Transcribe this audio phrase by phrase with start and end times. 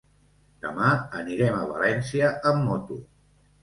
[0.67, 0.87] Demà
[1.21, 3.03] anirem a València amb moto.